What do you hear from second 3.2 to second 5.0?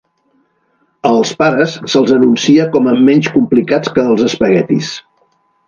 complicats" que els espaguetis.